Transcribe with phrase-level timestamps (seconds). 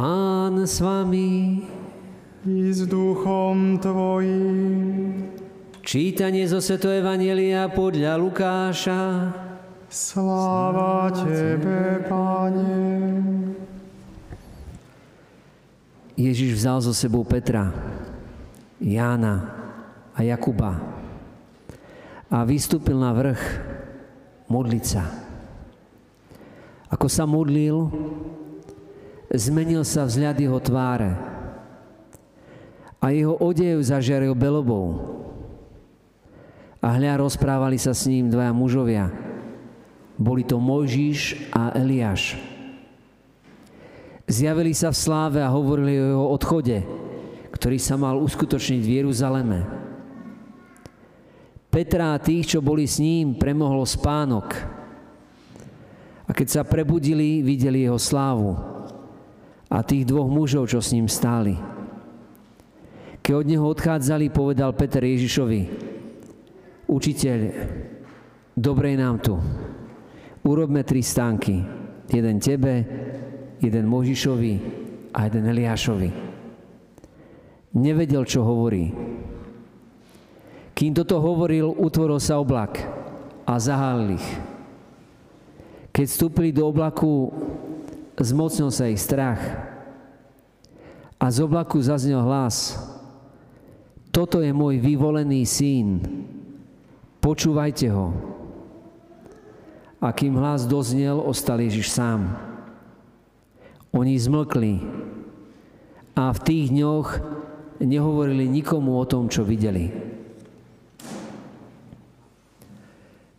[0.00, 1.60] Pán s vami.
[2.48, 4.48] I s duchom Tvojim.
[5.84, 9.28] Čítanie zo Sveto Evangelia podľa Lukáša.
[9.92, 12.80] Sláva Tebe, Pane.
[16.16, 17.68] Ježiš vzal zo sebou Petra,
[18.80, 19.52] Jána
[20.16, 20.80] a Jakuba
[22.32, 23.42] a vystúpil na vrch
[24.48, 25.04] modliť sa.
[26.88, 27.92] Ako sa modlil,
[29.30, 31.14] zmenil sa vzhľad jeho tváre
[32.98, 35.16] a jeho odev zažiaril belobou.
[36.80, 39.12] A hľa rozprávali sa s ním dvaja mužovia.
[40.16, 42.36] Boli to Mojžiš a Eliáš.
[44.24, 46.78] Zjavili sa v sláve a hovorili o jeho odchode,
[47.52, 49.58] ktorý sa mal uskutočniť v Jeruzaleme.
[51.70, 54.48] Petra a tých, čo boli s ním, premohlo spánok.
[56.26, 58.69] A keď sa prebudili, videli jeho slávu
[59.70, 61.54] a tých dvoch mužov, čo s ním stáli.
[63.22, 65.60] Keď od neho odchádzali, povedal Peter Ježišovi,
[66.90, 67.38] učiteľ,
[68.58, 69.38] dobre nám tu.
[70.42, 71.62] Urobme tri stánky.
[72.10, 72.82] Jeden tebe,
[73.62, 74.54] jeden Možišovi
[75.14, 76.10] a jeden Eliášovi.
[77.78, 78.90] Nevedel, čo hovorí.
[80.74, 82.82] Kým toto hovoril, utvoril sa oblak
[83.46, 84.28] a zahálil ich.
[85.94, 87.30] Keď vstúpili do oblaku,
[88.24, 89.40] zmocnil sa ich strach.
[91.20, 92.76] A z oblaku zaznel hlas.
[94.10, 96.00] Toto je môj vyvolený syn.
[97.20, 98.12] Počúvajte ho.
[100.00, 102.32] A kým hlas doznel, ostal Ježiš sám.
[103.92, 104.80] Oni zmlkli
[106.16, 107.08] a v tých dňoch
[107.84, 109.92] nehovorili nikomu o tom, čo videli.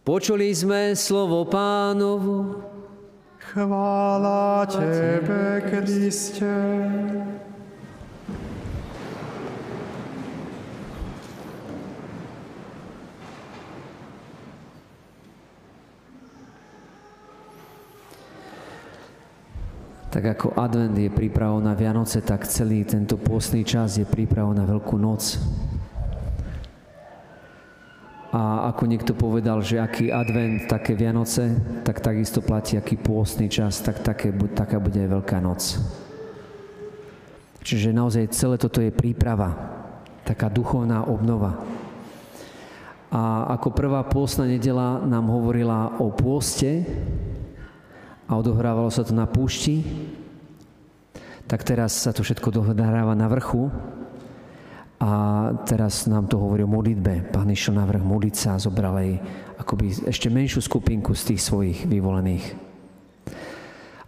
[0.02, 2.71] Počuli sme slovo pánovu.
[3.52, 6.48] Chvála Tebe, Kriste.
[20.08, 24.64] Tak ako advent je prípravou na Vianoce, tak celý tento pôstny čas je prípravou na
[24.64, 25.36] Veľkú noc.
[28.32, 31.52] A ako niekto povedal, že aký advent, také Vianoce,
[31.84, 35.76] tak takisto platí, aký pôstny čas, tak také, taká bude aj Veľká noc.
[37.62, 39.52] Čiže naozaj celé toto je príprava,
[40.24, 41.60] taká duchovná obnova.
[43.12, 46.88] A ako prvá pôstna nedela nám hovorila o pôste
[48.32, 49.84] a odohrávalo sa to na púšti,
[51.52, 53.68] tak teraz sa to všetko dohráva na vrchu,
[55.02, 55.12] a
[55.66, 57.34] teraz nám to hovorí o modlitbe.
[57.34, 59.10] Pán išiel na vrch modliť sa a zobral aj
[59.58, 62.46] akoby ešte menšiu skupinku z tých svojich vyvolených.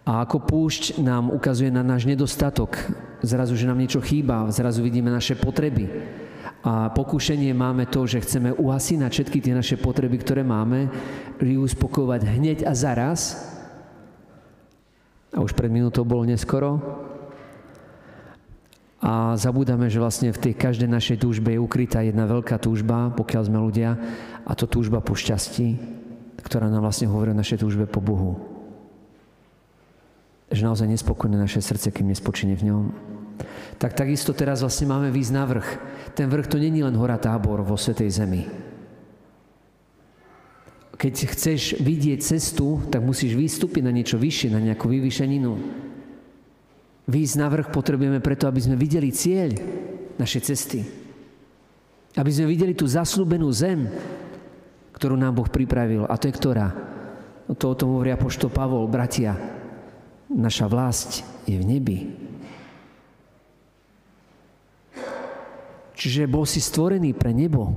[0.06, 2.78] A ako púšť nám ukazuje na náš nedostatok,
[3.26, 5.90] zrazu, že nám niečo chýba, zrazu vidíme naše potreby.
[6.62, 10.94] A pokušenie máme to, že chceme uhasínať všetky tie naše potreby, ktoré máme,
[11.42, 13.50] ich uspokojovať hneď a zaraz.
[15.34, 17.02] A už pred minútou bolo neskoro,
[19.04, 23.42] a zabúdame, že vlastne v tej každej našej túžbe je ukrytá jedna veľká túžba, pokiaľ
[23.44, 24.00] sme ľudia,
[24.48, 25.76] a to túžba po šťastí,
[26.40, 28.40] ktorá nám vlastne hovorí o našej túžbe po Bohu.
[30.48, 32.82] Že naozaj nespokojné naše srdce, kým nespočine v ňom.
[33.76, 35.68] Tak takisto teraz vlastne máme výjsť na vrch.
[36.16, 38.48] Ten vrch to není len hora tábor vo Svetej Zemi.
[40.96, 45.52] Keď chceš vidieť cestu, tak musíš vystúpiť na niečo vyššie, na nejakú vyvýšeninu.
[47.04, 49.52] Výjsť na vrch potrebujeme preto, aby sme videli cieľ
[50.16, 50.80] našej cesty.
[52.16, 53.90] Aby sme videli tú zaslúbenú zem,
[54.96, 56.08] ktorú nám Boh pripravil.
[56.08, 56.72] A to je ktorá?
[57.44, 59.36] No to o tom hovorí apoštol Pavol, bratia.
[60.32, 61.98] Naša vlast je v nebi.
[65.94, 67.70] Čiže bol si stvorený pre nebo.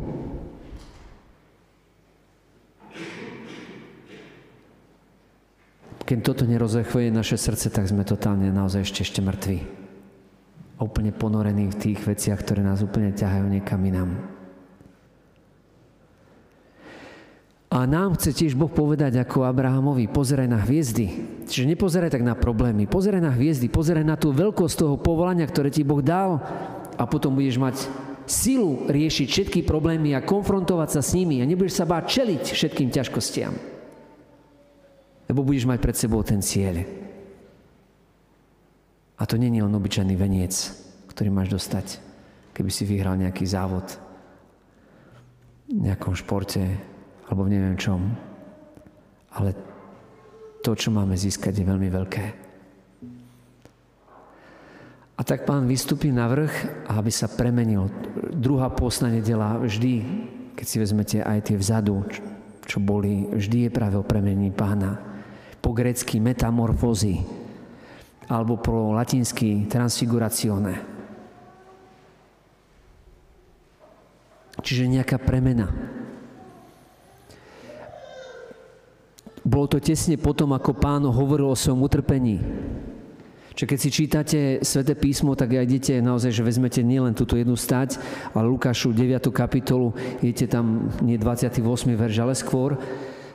[6.08, 9.60] Keď toto nerozechveje naše srdce, tak sme totálne naozaj ešte, ešte mŕtvi.
[10.80, 14.16] A úplne ponorení v tých veciach, ktoré nás úplne ťahajú niekam inám.
[17.68, 21.12] A nám chce tiež Boh povedať ako Abrahamovi, pozeraj na hviezdy.
[21.44, 25.68] Čiže nepozeraj tak na problémy, pozeraj na hviezdy, pozeraj na tú veľkosť toho povolania, ktoré
[25.68, 26.40] ti Boh dal
[26.96, 27.76] a potom budeš mať
[28.24, 32.90] silu riešiť všetky problémy a konfrontovať sa s nimi a nebudeš sa báť čeliť všetkým
[32.96, 33.77] ťažkostiam.
[35.28, 36.88] Lebo budeš mať pred sebou ten cieľ.
[39.18, 40.54] A to není len obyčajný veniec,
[41.12, 42.00] ktorý máš dostať,
[42.56, 43.86] keby si vyhral nejaký závod
[45.68, 46.64] v nejakom športe
[47.28, 48.08] alebo v neviem čom.
[49.36, 49.52] Ale
[50.64, 52.48] to, čo máme získať, je veľmi veľké.
[55.28, 57.92] tak pán vystúpi na vrch, aby sa premenil.
[58.32, 60.00] Druhá pôstna nedela vždy,
[60.56, 62.08] keď si vezmete aj tie vzadu,
[62.64, 65.17] čo boli, vždy je práve o premení pána.
[65.60, 67.22] Po grecky metamorfózy,
[68.30, 70.98] alebo po latinsky transfigurazione.
[74.62, 75.70] Čiže nejaká premena.
[79.48, 82.44] Bolo to tesne potom, ako pán hovoril o svojom utrpení.
[83.58, 87.58] Čiže keď si čítate Svete písmo, tak aj idete naozaj, že vezmete nielen túto jednu
[87.58, 87.98] stať,
[88.36, 89.34] ale Lukášu 9.
[89.34, 91.64] kapitolu, idete tam nie 28.
[91.98, 92.78] verš, ale skôr,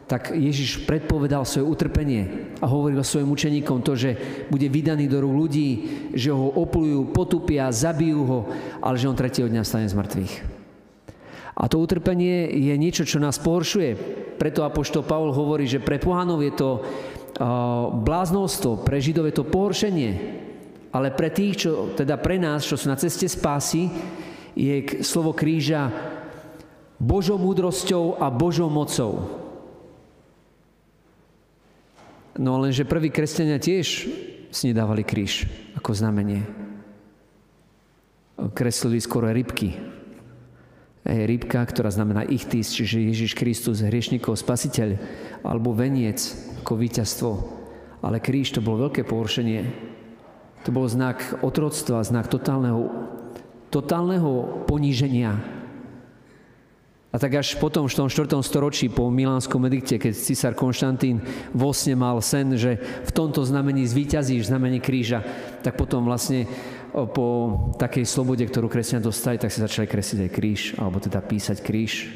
[0.06, 4.10] tak Ježiš predpovedal svoje utrpenie a hovoril svojim učeníkom to, že
[4.52, 5.70] bude vydaný do rúk ľudí,
[6.12, 8.40] že ho oplujú, potupia, zabijú ho,
[8.84, 10.34] ale že on tretieho dňa stane z mŕtvych.
[11.52, 13.90] A to utrpenie je niečo, čo nás pohoršuje.
[14.40, 16.70] Preto Apoštol Pavol hovorí, že pre pohanov je to
[18.04, 20.10] bláznostvo, pre Židov je to pohoršenie,
[20.92, 23.88] ale pre tých, čo, teda pre nás, čo sú na ceste spásy,
[24.52, 25.88] je slovo kríža
[27.00, 29.41] Božou múdrosťou a Božou mocou.
[32.40, 34.08] No lenže prví kresťania tiež
[34.48, 35.44] si nedávali kríž
[35.76, 36.44] ako znamenie.
[38.56, 39.76] Kreslili skoro rybky.
[41.02, 44.96] Je rybka, ktorá znamená ichtis, čiže Ježiš Kristus, hriešnikov, spasiteľ,
[45.42, 46.22] alebo veniec,
[46.62, 47.30] ako víťazstvo.
[48.06, 49.60] Ale kríž to bolo veľké pohoršenie.
[50.62, 52.86] To bol znak otroctva, znak totálneho,
[53.74, 55.61] totálneho poníženia.
[57.12, 58.40] A tak až potom v tom 4.
[58.40, 61.20] storočí po Milánskom edikte, keď císar Konštantín
[61.52, 65.20] vlastne mal sen, že v tomto znamení zvíťazíš, znamení kríža,
[65.60, 66.48] tak potom vlastne
[67.12, 67.28] po
[67.76, 72.08] takej slobode, ktorú kresťania dostali, tak si začali kresliť aj kríž, alebo teda písať kríž.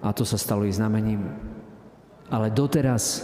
[0.00, 1.28] A to sa stalo ich znamením.
[2.32, 3.20] Ale doteraz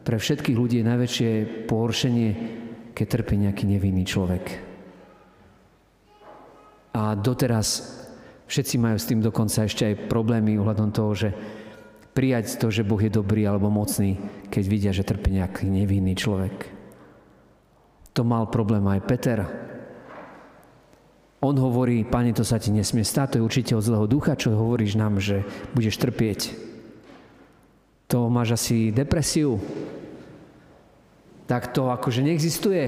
[0.00, 1.30] pre všetkých ľudí je najväčšie
[1.68, 2.30] pohoršenie,
[2.96, 4.44] keď trpí nejaký nevinný človek.
[6.96, 8.00] A doteraz
[8.52, 11.28] všetci majú s tým dokonca ešte aj problémy ohľadom toho, že
[12.12, 14.20] prijať to, že Boh je dobrý alebo mocný,
[14.52, 16.68] keď vidia, že trpí nejaký nevinný človek.
[18.12, 19.40] To mal problém aj Peter.
[21.40, 24.52] On hovorí, Pane, to sa ti nesmie stať, to je určite od zlého ducha, čo
[24.52, 26.72] hovoríš nám, že budeš trpieť
[28.12, 29.56] to máš asi depresiu,
[31.48, 32.84] tak to akože neexistuje.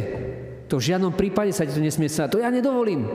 [0.69, 2.37] To v žiadnom prípade sa ti to nesmie stať.
[2.37, 3.09] To ja nedovolím.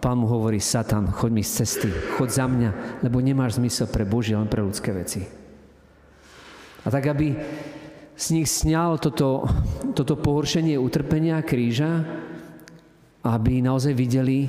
[0.00, 2.70] Pán mu hovorí, Satan, choď mi z cesty, choď za mňa,
[3.04, 5.28] lebo nemáš zmysel pre Božie, len pre ľudské veci.
[6.80, 7.36] A tak, aby
[8.16, 9.44] z nich sňal toto,
[9.92, 12.00] toto pohoršenie utrpenia kríža,
[13.20, 14.48] aby naozaj videli,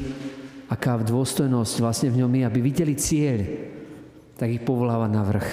[0.72, 3.44] aká dôstojnosť vlastne v ňom je, aby videli cieľ,
[4.40, 5.48] tak ich povoláva na vrch,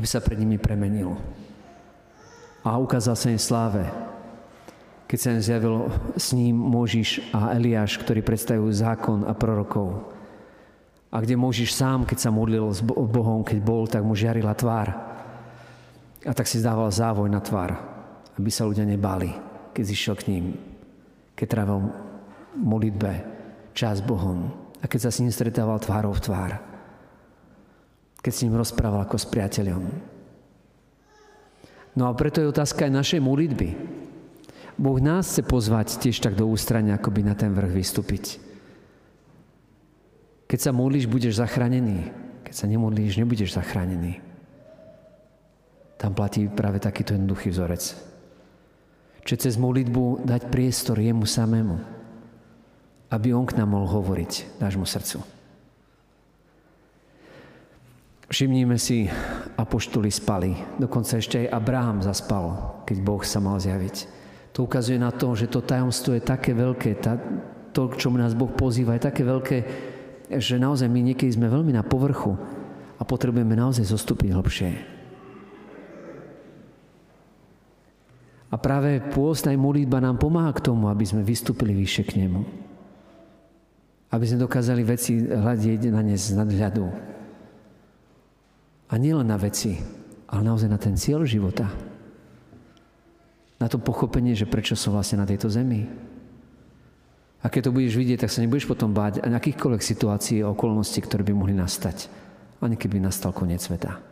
[0.00, 1.20] aby sa pred nimi premenilo.
[2.64, 3.84] A ukázal sa im sláve,
[5.12, 10.08] keď sa zjavil s ním Možiš a Eliáš, ktorí predstavujú zákon a prorokov.
[11.12, 14.88] A kde Možiš sám, keď sa modlil s Bohom, keď bol, tak mu žiarila tvár.
[16.24, 17.76] A tak si zdával závoj na tvár,
[18.40, 19.36] aby sa ľudia nebáli,
[19.76, 20.56] keď zišiel k ním,
[21.36, 21.92] keď trávil
[22.56, 23.12] modlitbe,
[23.76, 24.48] čas Bohom
[24.80, 26.72] a keď sa s ním stretával tvárou v tvár
[28.22, 29.82] keď s ním rozprával ako s priateľom.
[31.98, 33.68] No a preto je otázka aj našej modlitby.
[34.82, 38.42] Boh nás chce pozvať tiež tak do ústrania, ako by na ten vrch vystúpiť.
[40.50, 42.10] Keď sa modlíš, budeš zachránený.
[42.42, 44.18] Keď sa nemodlíš, nebudeš zachránený.
[46.02, 47.94] Tam platí práve takýto jednoduchý vzorec.
[49.22, 51.78] Čiže cez modlitbu dať priestor jemu samému,
[53.14, 55.22] aby on k nám mohol hovoriť, nášmu srdcu.
[58.34, 59.06] Všimníme si,
[59.54, 60.58] apoštoli spali.
[60.74, 64.21] Dokonca ešte aj Abraham zaspal, keď Boh sa mal zjaviť.
[64.52, 67.16] To ukazuje na to, že to tajomstvo je také veľké, tá,
[67.72, 69.56] to, k čomu nás Boh pozýva, je také veľké,
[70.36, 72.36] že naozaj my niekedy sme veľmi na povrchu
[72.96, 74.70] a potrebujeme naozaj zostúpiť hlbšie.
[78.52, 82.44] A práve pôst aj modlitba nám pomáha k tomu, aby sme vystúpili vyššie k nemu.
[84.12, 87.12] Aby sme dokázali veci hľadiť na ne z nadhľadu
[88.92, 89.80] a nielen na veci,
[90.28, 91.64] ale naozaj na ten cieľ života.
[93.62, 95.86] Na to pochopenie, že prečo som vlastne na tejto zemi.
[97.42, 100.98] A keď to budeš vidieť, tak sa nebudeš potom báť a akýchkoľvek situácií a okolností,
[100.98, 102.10] ktoré by mohli nastať.
[102.58, 104.02] Ani keby nastal koniec sveta.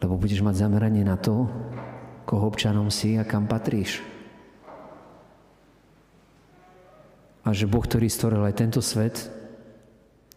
[0.00, 1.52] Lebo budeš mať zameranie na to,
[2.24, 4.00] koho občanom si a kam patríš.
[7.44, 9.20] A že Boh, ktorý stvoril aj tento svet,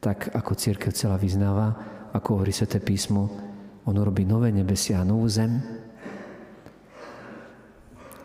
[0.04, 1.72] tak ako církev celá vyznáva,
[2.12, 3.32] ako hovorí Sveté písmo,
[3.88, 5.81] on robí nové nebesia a novú zem.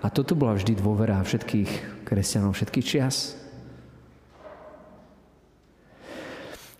[0.06, 3.34] A toto bola vždy dôvera všetkých kresťanov, všetkých čias.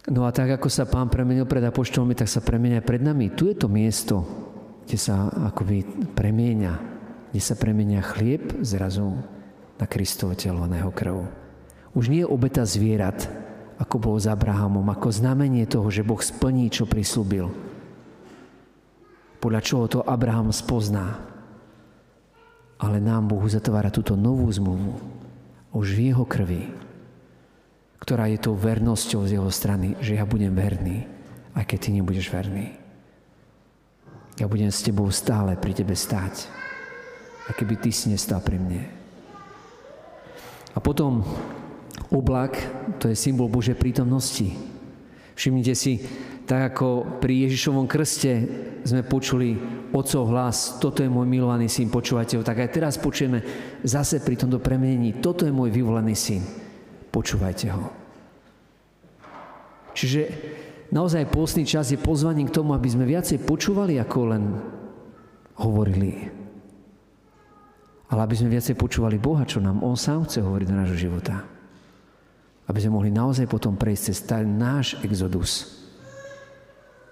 [0.06, 3.34] No a tak, ako sa pán premenil pred apoštolmi, tak sa premenia pred nami.
[3.34, 4.22] Tu je to miesto,
[4.86, 5.82] kde sa akoby
[6.14, 6.74] premieňa,
[7.34, 9.18] kde sa premieňa chlieb zrazu
[9.74, 11.26] na Kristovo telo, na jeho krv.
[11.98, 13.26] Už nie je obeta zvierat,
[13.82, 17.50] ako bolo s Abrahamom, ako znamenie toho, že Boh splní, čo prislúbil.
[19.42, 21.34] Podľa čoho to Abraham spozná.
[22.76, 25.00] Ale nám Boh zatvára túto novú zmluvu,
[25.72, 26.68] už v jeho krvi,
[28.00, 31.08] ktorá je tou vernosťou z jeho strany, že ja budem verný,
[31.56, 32.76] aj keď ty nebudeš verný.
[34.36, 36.44] Ja budem s tebou stále pri tebe stáť.
[37.48, 38.84] A keby ty si nestal pri mne.
[40.76, 41.24] A potom
[42.12, 42.52] oblak,
[43.00, 44.52] to je symbol Božej prítomnosti.
[45.32, 46.04] Všimnite si,
[46.46, 48.46] tak ako pri Ježišovom krste
[48.86, 49.58] sme počuli
[49.90, 53.42] Otcov hlas, toto je môj milovaný syn, počúvajte ho, tak aj teraz počujeme
[53.82, 56.46] zase pri tomto premenení, toto je môj vyvolený syn,
[57.10, 57.90] počúvajte ho.
[59.96, 60.20] Čiže
[60.94, 64.44] naozaj pôstny čas je pozvaním k tomu, aby sme viacej počúvali, ako len
[65.58, 66.30] hovorili.
[68.06, 71.42] Ale aby sme viacej počúvali Boha, čo nám On sám chce hovoriť do nášho života.
[72.70, 75.85] Aby sme mohli naozaj potom prejsť cez náš exodus.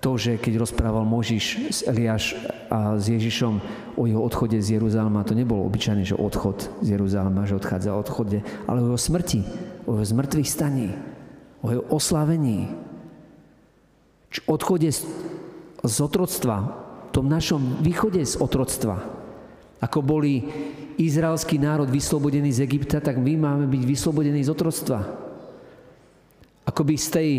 [0.04, 2.36] To, že keď rozprával Možiš s Eliáš
[2.68, 3.56] a s Ježišom
[3.96, 8.04] o jeho odchode z Jeruzalema, to nebolo obyčajný, že odchod z Jeruzalema, že odchádza o
[8.04, 9.40] odchode, ale o jeho smrti,
[9.88, 10.92] o jeho zmrtvých staní
[11.64, 12.68] o jeho oslavení,
[14.44, 15.08] odchode z,
[15.80, 19.00] z otroctva, tom našom východe z otroctva.
[19.80, 20.44] Ako boli
[21.00, 25.00] izraelský národ vyslobodený z Egypta, tak my máme byť vyslobodení z otroctva.
[26.68, 27.30] Akoby z tej,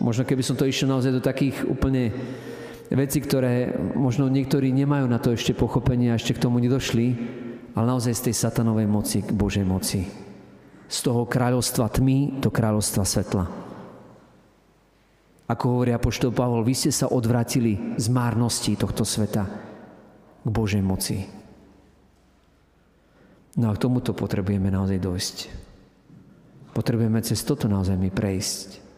[0.00, 2.10] možno keby som to išiel naozaj do takých úplne
[2.90, 7.06] veci, ktoré možno niektorí nemajú na to ešte pochopenie a ešte k tomu nedošli,
[7.78, 10.30] ale naozaj z tej satanovej moci k Božej moci
[10.90, 13.44] z toho kráľovstva tmy do kráľovstva svetla.
[15.46, 19.46] Ako hovorí apoštol Pavol, vy ste sa odvratili z márnosti tohto sveta
[20.42, 21.22] k Božej moci.
[23.58, 25.36] No a k tomuto potrebujeme naozaj dojsť.
[26.74, 28.89] Potrebujeme cez toto naozaj my prejsť.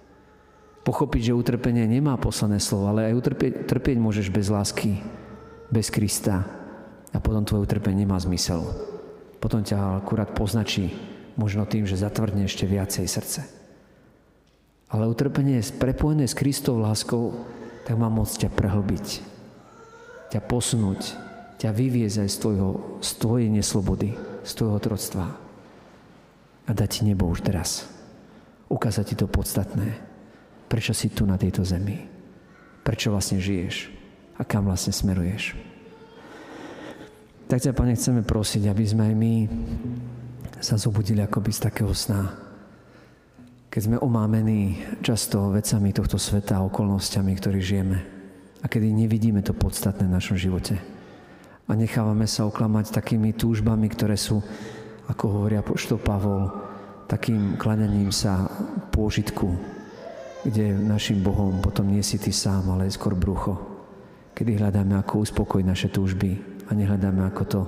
[0.83, 4.99] Pochopiť, že utrpenie nemá poslané slovo, ale aj utrpieť, trpieť môžeš bez lásky,
[5.71, 6.43] bez Krista.
[7.15, 8.67] A potom tvoje utrpenie nemá zmysel.
[9.39, 10.91] Potom ťa akurát poznačí
[11.39, 13.41] možno tým, že zatvrdne ešte viacej srdce.
[14.91, 17.47] Ale utrpenie je prepojené s Kristov láskou,
[17.89, 19.07] tak má moc ťa prehlbiť,
[20.35, 21.01] ťa posunúť,
[21.62, 22.71] ťa vyviezť aj z, tvojho,
[23.01, 24.11] z tvojej neslobody,
[24.43, 25.27] z tvojho otroctva
[26.67, 27.89] a dať ti nebo už teraz.
[28.71, 30.12] Ukázať ti to podstatné.
[30.73, 32.00] Prečo si tu na tejto zemi?
[32.81, 33.93] Prečo vlastne žiješ?
[34.41, 35.52] A kam vlastne smeruješ?
[37.45, 39.35] Tak ťa, Pane, chceme prosiť, aby sme aj my
[40.64, 42.33] sa zobudili akoby z takého sna.
[43.69, 47.99] Keď sme omámení často vecami tohto sveta a okolnostiami, ktorý žijeme.
[48.64, 50.81] A kedy nevidíme to podstatné v našom živote.
[51.69, 54.41] A nechávame sa oklamať takými túžbami, ktoré sú,
[55.05, 56.49] ako hovoria poštol Pavol,
[57.12, 58.49] takým klaňaním sa
[58.88, 59.82] pôžitku,
[60.42, 63.58] kde našim Bohom potom nie si ty sám, ale skôr brucho.
[64.34, 67.61] Kedy hľadáme, ako uspokojiť naše túžby a nehľadáme, ako to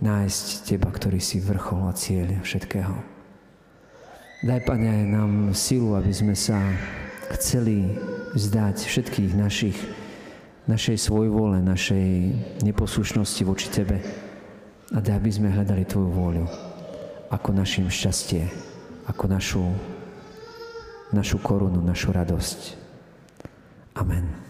[0.00, 2.94] nájsť Teba, ktorý si vrchol a cieľ všetkého.
[4.46, 6.62] Daj, Pane, nám silu, aby sme sa
[7.34, 7.98] chceli
[8.38, 9.76] vzdať všetkých našich,
[10.70, 12.06] našej svojvole, našej
[12.62, 13.98] neposlušnosti voči Tebe
[14.94, 16.46] a daj, aby sme hľadali Tvoju vôľu
[17.28, 18.48] ako našim šťastie,
[19.04, 19.64] ako našu,
[21.12, 22.76] našu korunu, našu radosť.
[23.94, 24.47] Amen.